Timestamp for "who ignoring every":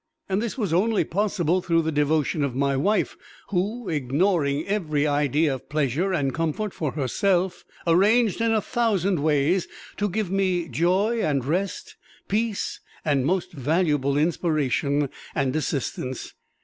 3.49-5.05